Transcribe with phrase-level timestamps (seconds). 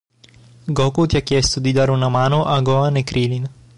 [0.77, 3.49] Goku ti ha chiesto di dare una mano a Gohan e Crilin.